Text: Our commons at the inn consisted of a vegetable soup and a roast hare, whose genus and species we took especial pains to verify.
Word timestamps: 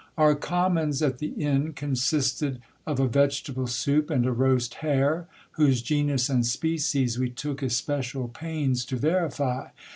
Our 0.17 0.33
commons 0.33 1.03
at 1.03 1.19
the 1.19 1.27
inn 1.27 1.73
consisted 1.73 2.59
of 2.87 2.99
a 2.99 3.07
vegetable 3.07 3.67
soup 3.67 4.09
and 4.09 4.25
a 4.25 4.31
roast 4.31 4.73
hare, 4.81 5.27
whose 5.51 5.83
genus 5.83 6.27
and 6.27 6.43
species 6.43 7.19
we 7.19 7.29
took 7.29 7.61
especial 7.61 8.27
pains 8.27 8.83
to 8.85 8.95
verify. 8.97 9.67